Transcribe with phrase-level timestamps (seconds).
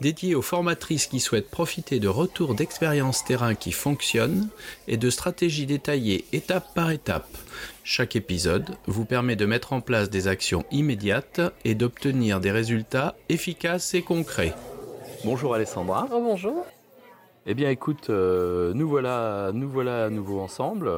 [0.00, 4.48] dédié aux formatrices qui souhaitent profiter de retours d'expériences terrain qui fonctionnent
[4.88, 7.28] et de stratégies détaillées étape par étape.
[7.84, 13.16] Chaque épisode vous permet de mettre en place des actions immédiates et d'obtenir des résultats
[13.28, 14.54] efficaces et concrets.
[15.24, 16.06] Bonjour Alessandra.
[16.12, 16.66] Oh, bonjour.
[17.46, 20.90] Eh bien écoute, euh, nous voilà, nous voilà à nouveau ensemble.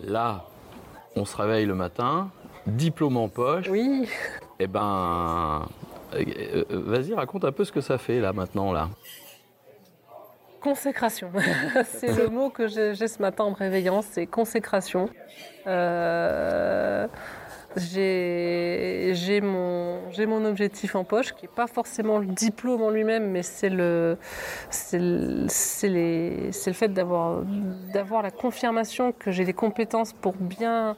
[0.00, 0.48] Là,
[1.14, 2.30] on se réveille le matin,
[2.66, 3.68] diplôme en poche.
[3.68, 4.08] Oui.
[4.58, 5.68] Eh ben,
[6.70, 8.88] vas-y, raconte un peu ce que ça fait là maintenant là.
[10.60, 11.32] Consécration,
[11.86, 15.08] c'est le mot que j'ai ce matin en me réveillant, c'est consécration.
[15.66, 17.08] Euh,
[17.76, 23.70] j'ai mon, objectif en poche, qui n'est pas forcément le diplôme en lui-même, mais c'est
[23.70, 24.18] le
[26.72, 27.42] fait d'avoir
[28.22, 30.94] la confirmation que j'ai les compétences pour bien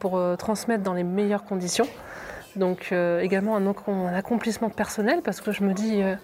[0.00, 1.86] pour transmettre dans les meilleures conditions.
[2.56, 6.14] Donc euh, également un, accomplissement personnel parce que je me dis, euh,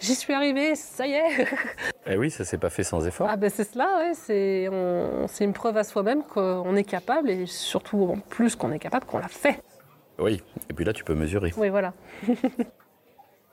[0.00, 1.46] j'y suis arrivée, ça y est.
[2.06, 3.28] eh oui, ça s'est pas fait sans effort.
[3.30, 8.18] Ah ben c'est cela, c'est une preuve à soi-même qu'on est capable et surtout en
[8.18, 9.62] plus qu'on est capable, qu'on l'a fait.
[10.18, 11.52] Oui, et puis là tu peux mesurer.
[11.56, 11.92] Oui, voilà.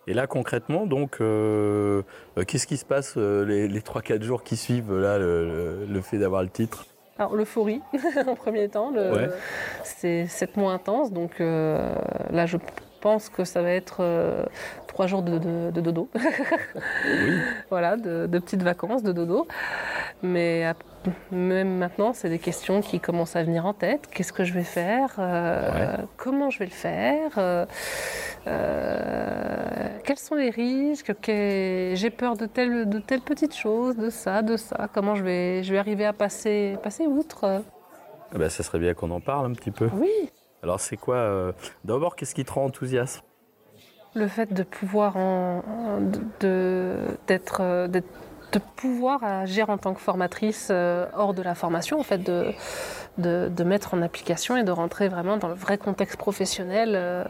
[0.09, 2.01] Et là, concrètement, donc, euh,
[2.47, 6.47] qu'est-ce qui se passe les, les 3-4 jours qui suivent là, le fait d'avoir le
[6.47, 6.85] titre?
[7.19, 7.81] Alors l'euphorie
[8.27, 8.91] en premier temps,
[9.83, 11.95] c'est sept mois intenses, donc euh,
[12.31, 12.57] là je
[13.01, 14.43] pense que ça va être euh,
[14.87, 16.09] trois jours de, dodo.
[17.69, 19.47] Voilà, de, petites vacances, de dodo.
[20.23, 20.73] Mais
[21.31, 24.07] même maintenant, c'est des questions qui commencent à venir en tête.
[24.07, 27.65] Qu'est-ce que je vais faire euh, Comment je vais le faire euh,
[30.03, 34.57] Quels sont les risques J'ai peur de telle, de telle petite chose, de ça, de
[34.57, 34.89] ça.
[34.93, 37.61] Comment je vais, je vais arriver à passer, passer outre?
[38.33, 39.89] Ah ben, Ça serait bien qu'on en parle un petit peu.
[39.93, 40.31] Oui.
[40.63, 41.53] Alors c'est quoi
[41.85, 43.23] D'abord, qu'est-ce qui te rend enthousiaste?
[44.15, 45.13] Le fait de pouvoir
[46.39, 47.61] d'être
[48.51, 52.53] de pouvoir agir en tant que formatrice euh, hors de la formation, en fait, de,
[53.17, 57.25] de, mettre en application et de rentrer vraiment dans le vrai contexte professionnel euh,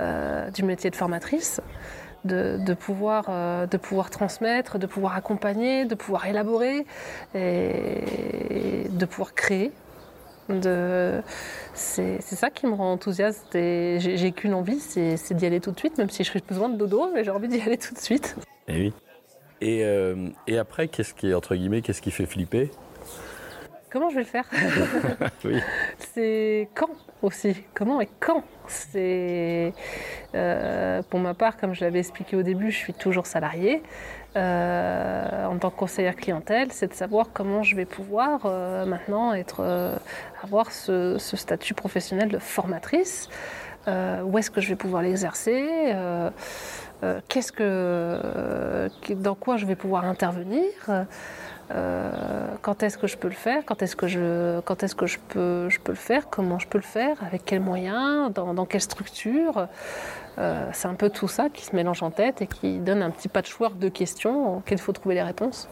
[0.00, 1.60] euh, du métier de formatrice.
[2.24, 3.26] De, de, pouvoir,
[4.10, 6.86] transmettre, de pouvoir accompagner, de pouvoir élaborer
[7.34, 9.72] et de pouvoir créer
[11.74, 15.78] c'est ça qui me rend enthousiaste et j'ai qu'une envie, c'est d'y aller tout de
[15.78, 18.36] suite, même si je besoin de dodo, mais j'ai envie d'y aller tout de suite.
[18.68, 18.94] Eh oui.
[19.64, 22.70] Et, euh, et après, qu'est-ce qui, entre guillemets, qu'est-ce qui fait flipper?
[23.90, 24.44] Comment je vais le faire?
[25.44, 25.58] Oui.
[26.12, 26.90] C'est quand
[27.22, 27.56] aussi?
[27.72, 28.44] Comment et quand?
[28.66, 29.72] C'est
[30.34, 33.82] euh, pour ma part, comme je l'avais expliqué au début, je suis toujours salariée.
[34.36, 39.32] Euh, en tant que conseillère clientèle, c'est de savoir comment je vais pouvoir euh, maintenant
[39.32, 39.62] être,
[40.42, 43.30] avoir ce, statut professionnel de formatrice.
[43.86, 45.94] où est-ce que je vais pouvoir l'exercer
[47.28, 50.64] Qu'est-ce que, dans quoi je vais pouvoir intervenir
[52.62, 55.18] quand est-ce que je peux le faire Quand est-ce que je, quand est-ce que je
[55.28, 58.66] peux, je peux le faire Comment je peux le faire Avec quels moyens dans, dans
[58.66, 59.68] quelle structure
[60.38, 63.10] euh, c'est un peu tout ça qui se mélange en tête et qui donne un
[63.10, 65.68] petit patchwork de questions auxquelles il faut trouver les réponses.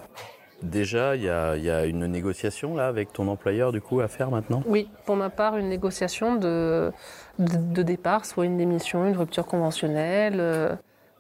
[0.63, 4.63] Déjà, il y, a, une négociation là avec ton employeur du coup à faire maintenant?
[4.67, 6.93] Oui, pour ma part, une négociation de,
[7.41, 10.77] de, départ, soit une démission, une rupture conventionnelle, euh,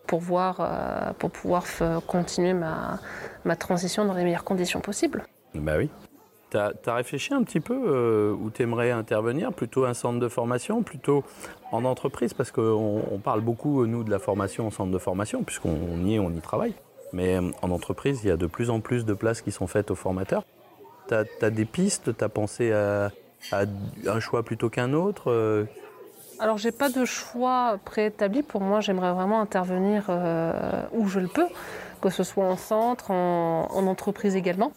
[0.06, 1.64] pour, voir, euh, pour pouvoir
[2.06, 2.98] continuer ma,
[3.44, 5.24] ma transition dans les meilleures conditions possibles.
[5.54, 5.90] Bah oui.
[6.52, 9.54] Tu as, réfléchi un petit peu euh, où tu aimerais intervenir?
[9.54, 11.24] Plutôt un centre de formation, plutôt
[11.70, 12.34] en entreprise?
[12.34, 16.18] Parce qu'on parle beaucoup, nous, de la formation en centre de formation, puisqu'on y est,
[16.18, 16.74] on y travaille.
[17.14, 19.66] Mais euh, en entreprise, il y a de plus en plus de places qui sont
[19.66, 20.44] faites aux formateurs.
[21.08, 22.16] Tu as, des pistes?
[22.16, 23.10] Tu as pensé à,
[24.06, 25.64] un choix plutôt qu'un autre euh?
[26.42, 28.42] Alors j'ai pas de choix préétabli.
[28.42, 30.10] Pour moi, j'aimerais vraiment intervenir
[30.92, 31.46] où je le peux,
[32.00, 34.72] que ce soit en centre, en entreprise également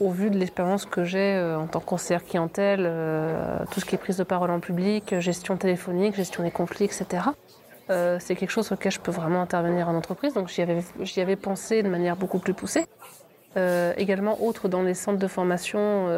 [0.00, 3.84] au vu de l'expérience que j'ai euh, en tant que conseillère clientèle, euh, tout ce
[3.84, 7.06] qui est prise de parole en public, gestion téléphonique, gestion des conflits, etc.
[7.90, 11.82] Euh, c'est quelque chose auquel je peux vraiment intervenir en entreprise, donc j'y avais, pensé
[11.82, 12.86] de manière beaucoup plus poussée.
[13.96, 16.08] également, autre dans les centres de formation,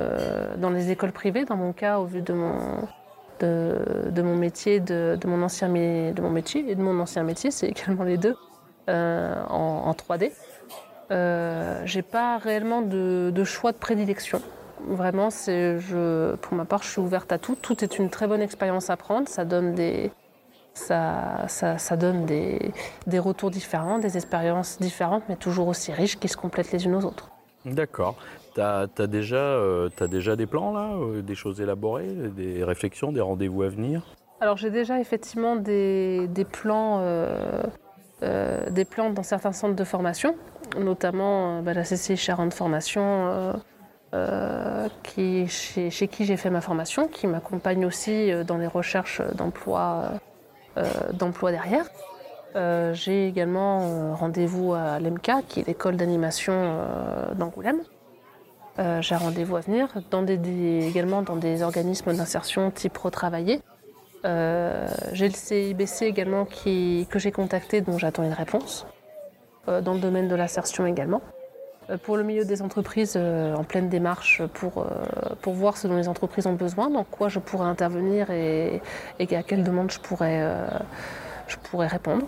[0.57, 2.87] dans les écoles privées, dans mon cas, au vu de mon,
[3.41, 7.69] de, mon métier, de, mon ancien, de mon métier et de mon ancien métier, c'est
[7.69, 8.37] également les deux
[8.89, 10.33] en 3D.
[11.11, 14.41] Euh, j'ai pas réellement de, choix de prédilection.
[14.87, 17.57] Vraiment, je, pour ma part, je suis ouverte à tout.
[17.57, 19.29] Tout est une très bonne expérience à prendre.
[19.29, 20.11] Ça donne des,
[20.75, 22.73] ça, ça donne des,
[23.07, 26.95] des retours différents, des expériences différentes, mais toujours aussi riches qui se complètent les unes
[26.95, 27.31] aux autres.
[27.65, 28.17] D'accord.
[28.55, 33.63] Tu as, euh, déjà des plans là, euh, des choses élaborées, des réflexions, des rendez-vous
[33.63, 34.03] à venir?
[34.41, 37.63] Alors j'ai déjà effectivement des, plans, euh,
[38.71, 40.37] des plans dans certains centres de formation,
[40.79, 43.55] notamment bah, la CCI Charente Formation,
[45.03, 50.11] chez, chez qui j'ai fait ma formation, qui m'accompagne aussi dans les recherches d'emploi
[51.13, 51.87] d'emploi derrière.
[52.57, 57.81] Euh, j'ai également euh, rendez-vous à l'EMCA, qui est l'école d'animation euh, d'Angoulême.
[59.01, 60.35] J'ai rendez-vous à venir, dans des,
[60.89, 63.61] également dans des organismes d'insertion type retravaillé.
[64.25, 68.85] J'ai le CIBC également que j'ai contacté, dont j'attends une réponse,
[69.69, 71.23] dans le domaine de l'insertion également.
[72.03, 74.85] Pour le milieu des entreprises, en pleine démarche pour,
[75.41, 78.83] pour voir ce dont les entreprises ont besoin, dans quoi je pourrais intervenir et,
[79.21, 80.43] à quelle demande je pourrais,
[81.47, 82.27] je pourrais répondre.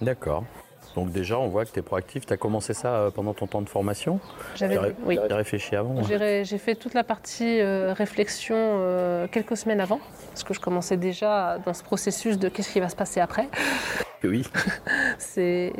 [0.00, 0.44] D'accord.
[0.96, 2.26] Donc déjà, on voit que tu es proactif.
[2.26, 4.18] Tu as commencé ça euh, pendant ton temps de formation
[4.56, 5.18] J'avais, oui.
[5.18, 10.00] réfléchi avant J'ai fait toute la partie euh, réflexion euh, quelques semaines avant,
[10.30, 13.48] parce que je commençais déjà dans ce processus de qu'est-ce qui va se passer après.
[14.24, 14.44] Oui.
[15.18, 15.72] C'est...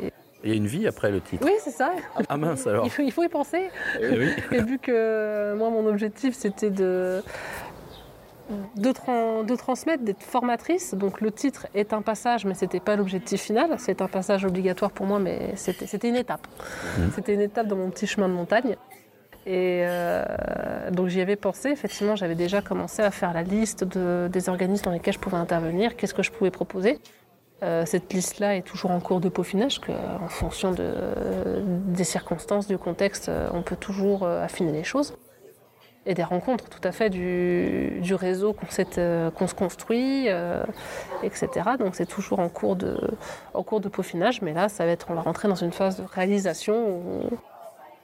[0.43, 1.45] Il y a une vie après le titre.
[1.45, 1.91] Oui, c'est ça.
[2.27, 2.83] Ah mince alors.
[2.83, 3.69] Il faut, il faut y penser.
[3.99, 4.31] Eh oui.
[4.51, 7.21] Et vu que moi, mon objectif, c'était de,
[8.75, 10.93] de, tran- de transmettre, d'être formatrice.
[10.93, 13.75] Donc le titre est un passage, mais c'était pas l'objectif final.
[13.77, 16.47] C'est un passage obligatoire pour moi, mais c'était une étape.
[17.15, 18.75] C'était une étape dans mon petit chemin de montagne.
[19.47, 20.23] Et euh,
[20.91, 21.69] donc j'y avais pensé.
[21.69, 25.37] Effectivement, j'avais déjà commencé à faire la liste de- des organismes dans lesquels je pouvais
[25.37, 26.99] intervenir, qu'est-ce que je pouvais proposer?
[27.63, 30.93] Euh, cette liste-là est toujours en cours de peaufinage, que, en fonction de,
[31.87, 35.15] des circonstances, du contexte, euh, on peut toujours affiner les choses.
[36.07, 38.65] Et des rencontres tout à fait du, du réseau qu'on
[38.97, 40.63] euh, qu'on se construit, euh,
[41.21, 41.49] etc.
[41.77, 42.97] Donc c'est toujours en cours, de,
[43.53, 45.97] en cours de peaufinage, mais là, ça va être, on va rentrer dans une phase
[46.01, 47.29] de réalisation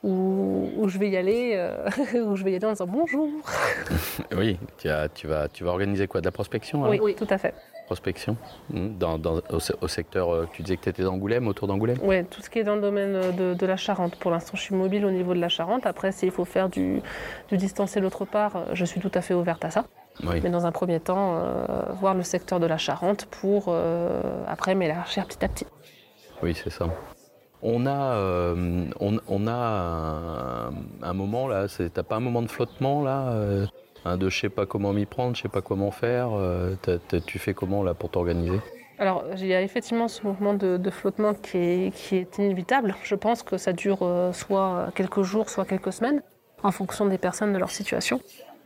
[0.04, 1.88] où, où, où je vais y aller, euh,
[2.24, 3.28] où je vais y aller en disant bonjour.
[4.36, 6.20] Oui, tu, as- tu vas, tu vas organiser quoi?
[6.20, 7.52] De la prospection Oui, oui, tout à fait.
[7.92, 8.36] Prospection
[8.68, 11.66] Hmm, dans, dans- au, se- au secteur, euh, tu disais que tu étais d'Angoulême, autour
[11.68, 11.96] d'Angoulême?
[12.02, 14.14] Oui, tout ce qui est dans le domaine de, de la Charente.
[14.16, 15.86] Pour l'instant, je suis mobile au niveau de la Charente.
[15.86, 17.00] Après, s'il faut faire du,
[17.48, 19.86] du distanciel autre part, euh, je suis tout à fait ouverte à ça.
[20.22, 20.38] Oui.
[20.42, 21.64] Mais dans un premier temps, euh,
[21.98, 25.66] voir le secteur de la Charente pour euh, après m'élargir petit à petit.
[26.42, 26.88] Oui, c'est ça.
[27.62, 32.48] On a, euh, on, on a un, un moment là, t'as pas un moment de
[32.50, 33.66] flottement là euh,
[34.04, 36.30] hein, De je sais pas comment m'y prendre, je sais pas comment faire.
[36.32, 36.74] euh,
[37.26, 38.60] tu fais comment là pour t'organiser?
[38.98, 42.96] Alors, il y a effectivement ce mouvement de, flottement qui est, inévitable.
[43.04, 46.20] Je pense que ça dure euh, soit quelques jours, soit quelques semaines,
[46.64, 48.20] en fonction des personnes, de leur situation.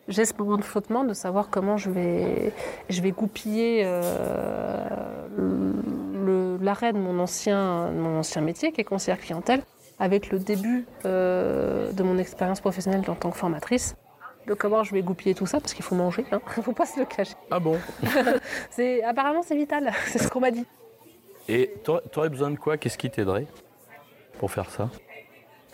[0.08, 2.52] J'ai ce moment de flottement de savoir comment je vais,
[2.88, 4.88] je vais goupiller euh,
[6.60, 9.62] l'arrêt de mon ancien, mon ancien métier, qui est conseillère clientèle,
[10.00, 13.94] avec le début de mon expérience professionnelle en tant que formatrice.
[14.46, 16.86] De comment je vais goupiller tout ça, parce qu'il faut manger, il ne faut pas
[16.86, 17.34] se le cacher.
[17.50, 17.78] Ah bon
[18.70, 20.66] C'est, apparemment, c'est vital, c'est ce qu'on m'a dit.
[21.48, 23.46] Et t'aurais t'aurais besoin de quoi Qu'est-ce qui t'aiderait
[24.38, 24.88] pour faire ça?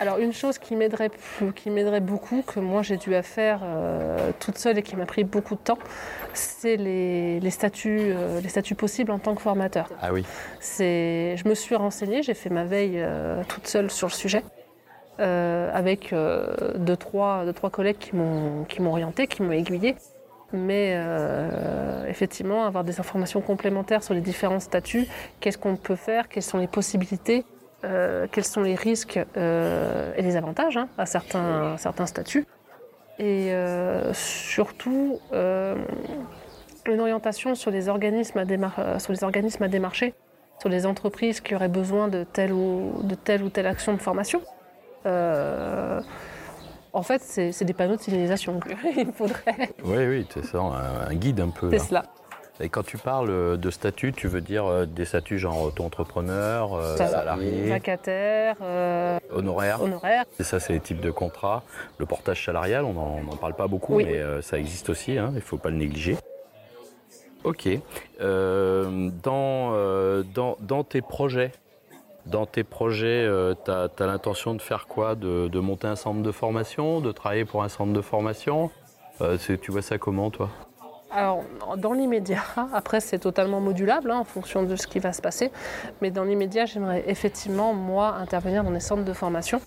[0.00, 1.10] Alors une chose qui m'aiderait,
[1.56, 5.06] qui m'aiderait beaucoup, que moi j'ai dû à faire euh, toute seule et qui m'a
[5.06, 5.78] pris beaucoup de temps,
[6.34, 9.90] c'est les, les statuts, euh, les statuts possibles en tant que formateur.
[10.00, 10.24] Ah oui.
[10.60, 14.44] C'est, je me suis renseignée, j'ai fait ma veille euh, toute seule sur le sujet,
[15.20, 16.46] euh, avec euh,
[16.76, 19.96] deux, trois, deux, trois collègues qui m'ont, orienté, qui m'ont aiguillé.
[20.52, 25.06] Mais euh, effectivement, avoir des informations complémentaires sur les différents statuts,
[25.40, 27.44] qu'est-ce qu'on peut faire, quelles sont les possibilités,
[27.82, 32.46] quels sont les risques et les avantages hein, à certains, certains statuts.
[33.18, 33.52] Et
[34.14, 40.14] surtout, une orientation sur les, organismes à démar- sur les organismes à démarcher,
[40.60, 43.98] sur les entreprises qui auraient besoin de telle ou, de telle, ou telle action de
[43.98, 44.40] formation.
[45.06, 46.00] Euh,
[46.92, 49.70] en fait, c'est des panneaux de signalisation qu'il faudrait.
[49.84, 51.70] Oui, oui, c'est ça, un, un guide un peu.
[51.70, 52.04] C'est cela.
[52.60, 56.96] Et quand tu parles de statut, tu veux dire euh, des statuts genre auto-entrepreneur, euh,
[56.96, 60.24] salarié, Vacataire, euh, honoraire honoraire.
[60.40, 61.62] Et ça, c'est les types de contrats.
[61.98, 64.06] Le portage salarial, on n'en parle pas beaucoup, Oui.
[64.06, 66.16] mais euh, ça existe aussi, hein, il ne faut pas le négliger.
[67.44, 67.68] Ok.
[68.20, 71.52] Euh, dans, euh, dans, dans tes projets,
[72.30, 73.28] dans tes projets,
[73.64, 77.44] tu as, l'intention de faire quoi de, de monter un centre de formation, de travailler
[77.44, 78.70] pour un centre de formation?
[79.20, 80.48] Euh, Tu vois ça comment, toi?
[81.10, 81.42] Alors,
[81.78, 82.42] dans l'immédiat,
[82.74, 85.50] après c'est totalement modulable hein, en fonction de ce qui va se passer,
[86.02, 89.60] mais dans l'immédiat, j'aimerais effectivement, moi, intervenir dans des centres de formation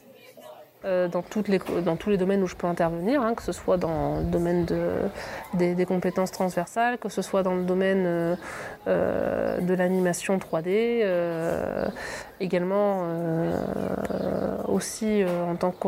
[0.84, 3.52] euh, dans, toutes les, dans tous les domaines où je peux intervenir, hein, que ce
[3.52, 4.90] soit dans le domaine de,
[5.54, 8.36] des, compétences transversales, que ce soit dans le domaine euh,
[8.88, 11.06] euh, de l'animation 3D,
[12.40, 13.06] également
[14.68, 15.88] aussi en tant que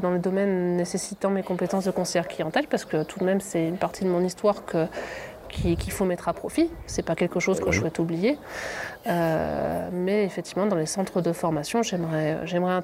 [0.00, 3.66] dans le domaine nécessitant mes compétences de conseillère clientèle, parce que tout de même c'est
[3.66, 4.86] une partie de mon histoire que
[5.52, 6.70] qu'il faut mettre à profit.
[6.86, 8.38] C'est pas quelque chose que je souhaite oublier.
[9.06, 12.74] Euh, mais effectivement, dans les centres de formation, j'aimerais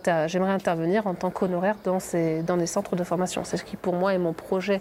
[0.50, 1.98] intervenir en tant qu'honoraire dans,
[2.46, 3.44] dans les centres de formation.
[3.44, 4.80] C'est ce qui, pour moi, est mon projet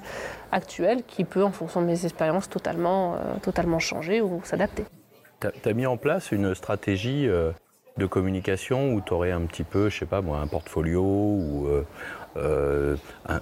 [0.51, 4.85] actuel qui peut, en fonction de mes expériences, totalement, euh, totalement changer ou s'adapter.
[5.39, 7.51] Tu as, mis en place une stratégie euh,
[7.97, 11.67] de communication où tu aurais un petit peu, je sais pas moi, un portfolio ou
[12.35, 13.41] un,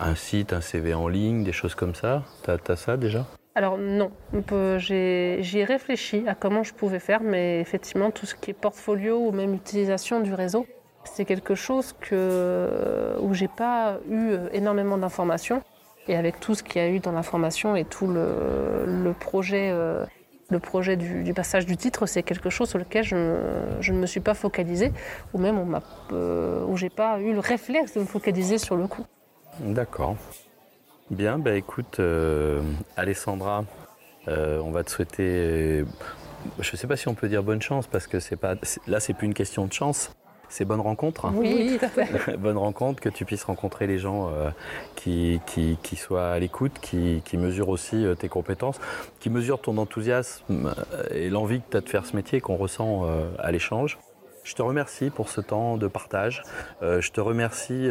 [0.00, 2.22] un, site, un CV en ligne, des choses comme ça?
[2.44, 3.26] Tu as, as ça déjà?
[3.54, 4.10] Alors non,
[4.78, 9.30] j'ai réfléchi à comment je pouvais faire, mais effectivement tout ce qui est portfolio ou
[9.30, 10.66] même utilisation du réseau,
[11.04, 15.62] c'est quelque chose que, où j'ai pas eu énormément d'informations.
[16.08, 19.70] Et avec tout ce qu'il y a eu dans l'information et tout le, projet,
[20.50, 24.06] le projet euh, du, passage du titre, c'est quelque chose sur lequel je, ne me
[24.06, 24.92] suis pas focalisée,
[25.32, 25.80] ou même on
[26.12, 29.04] euh, où j'ai pas eu le réflexe de me focaliser sur le coup.
[29.60, 30.16] D'accord.
[31.12, 32.62] Bien, bah écoute, euh,
[32.96, 33.66] Alessandra,
[34.28, 35.84] euh, on va te souhaiter,
[36.58, 38.54] je ne sais pas si on peut dire bonne chance parce que c'est pas,
[38.86, 40.16] là c'est plus une question de chance,
[40.48, 41.30] c'est bonne rencontre.
[41.34, 42.36] Oui, tout à fait.
[42.38, 44.48] bonne rencontre, que tu puisses rencontrer les gens euh,
[44.96, 48.80] qui, qui, soient à l'écoute, qui, qui, mesurent aussi tes compétences,
[49.20, 50.72] qui mesurent ton enthousiasme
[51.10, 53.06] et l'envie que tu as de faire ce métier qu'on ressent
[53.38, 53.98] à l'échange.
[54.44, 56.42] Je te remercie pour ce temps de partage.
[56.80, 57.88] je te remercie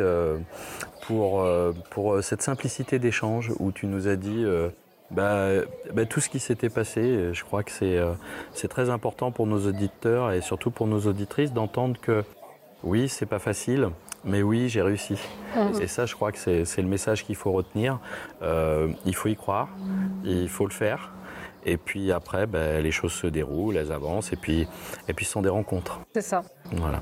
[1.02, 4.70] pour, euh, pour euh, cette simplicité d'échange où tu nous as dit euh,
[5.10, 5.50] bah,
[5.94, 7.34] bah, tout ce qui s'était passé.
[7.34, 8.00] Je crois que c'est
[8.54, 12.24] c'est très important pour nos auditeurs et surtout pour nos auditrices d'entendre que
[12.84, 13.90] oui, c'est pas facile,
[14.24, 15.20] mais oui, j'ai réussi.
[15.56, 15.82] Mmh.
[15.82, 18.00] Et ça, je crois que c'est le message qu'il faut retenir.
[18.42, 19.68] il faut y croire,
[20.24, 21.12] il faut le faire.
[21.66, 24.68] Et puis après, ben, les choses se déroulent, elles avancent, et puis,
[25.08, 26.00] et puis ce sont des rencontres.
[26.14, 26.42] C'est ça.
[26.74, 27.02] Voilà.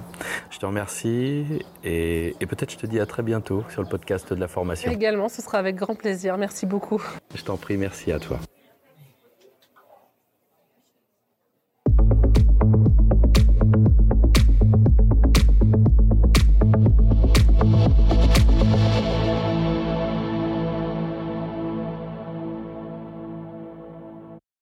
[0.49, 1.45] Je te remercie,
[1.83, 4.91] et, et peut-être je te dis à très bientôt sur le podcast de la formation.
[4.91, 6.37] Également, ce sera avec grand plaisir.
[6.37, 7.01] Merci beaucoup.
[7.35, 8.39] Je t'en prie, merci à toi.